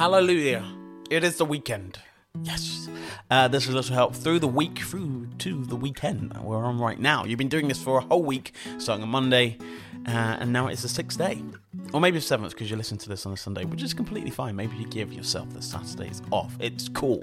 [0.00, 0.64] Hallelujah.
[1.10, 1.98] It is the weekend.
[2.42, 2.88] Yes.
[3.30, 6.98] Uh, this is little help through the week, through to the weekend we're on right
[6.98, 7.26] now.
[7.26, 9.58] You've been doing this for a whole week, starting on Monday,
[10.06, 11.44] uh, and now it's the sixth day.
[11.92, 14.30] Or maybe the seventh because you listen to this on a Sunday, which is completely
[14.30, 14.56] fine.
[14.56, 16.56] Maybe you give yourself the Saturdays off.
[16.60, 17.22] It's cool.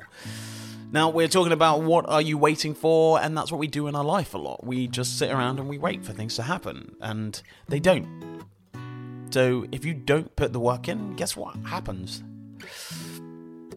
[0.92, 3.96] Now, we're talking about what are you waiting for, and that's what we do in
[3.96, 4.64] our life a lot.
[4.64, 8.46] We just sit around and we wait for things to happen, and they don't.
[9.32, 12.22] So, if you don't put the work in, guess what happens?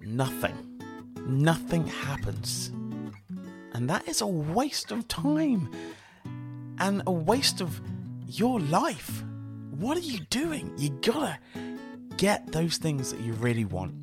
[0.03, 0.57] Nothing.
[1.27, 2.71] Nothing happens.
[3.73, 5.71] And that is a waste of time
[6.79, 7.81] and a waste of
[8.27, 9.23] your life.
[9.71, 10.73] What are you doing?
[10.77, 11.39] You gotta
[12.17, 13.95] get those things that you really want.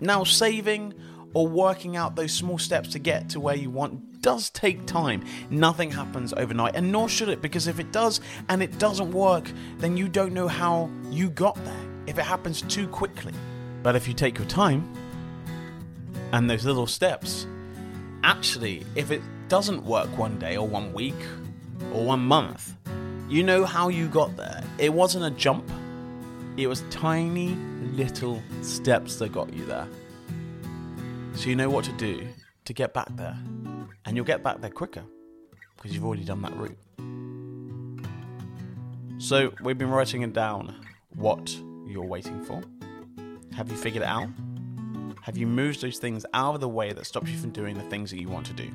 [0.00, 0.94] Now, saving
[1.32, 5.24] or working out those small steps to get to where you want does take time.
[5.50, 9.50] Nothing happens overnight, and nor should it, because if it does and it doesn't work,
[9.78, 13.34] then you don't know how you got there if it happens too quickly.
[13.84, 14.90] But if you take your time
[16.32, 17.46] and those little steps,
[18.22, 21.14] actually, if it doesn't work one day or one week
[21.92, 22.74] or one month,
[23.28, 24.64] you know how you got there.
[24.78, 25.70] It wasn't a jump,
[26.56, 27.56] it was tiny
[27.92, 29.86] little steps that got you there.
[31.34, 32.26] So you know what to do
[32.64, 33.36] to get back there.
[34.06, 35.04] And you'll get back there quicker
[35.76, 36.78] because you've already done that route.
[39.18, 40.74] So we've been writing it down
[41.16, 41.54] what
[41.86, 42.62] you're waiting for.
[43.56, 44.28] Have you figured it out?
[45.22, 47.84] Have you moved those things out of the way that stops you from doing the
[47.84, 48.68] things that you want to do?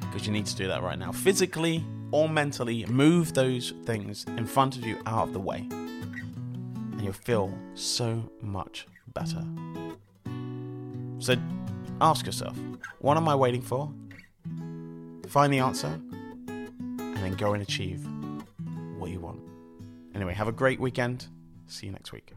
[0.00, 1.12] Because you need to do that right now.
[1.12, 5.66] Physically or mentally, move those things in front of you out of the way.
[5.70, 9.44] And you'll feel so much better.
[11.18, 11.34] So
[12.00, 12.56] ask yourself,
[13.00, 13.92] what am I waiting for?
[15.28, 16.00] Find the answer,
[16.46, 18.06] and then go and achieve
[18.96, 19.40] what you want.
[20.14, 21.26] Anyway, have a great weekend.
[21.66, 22.32] See you next week.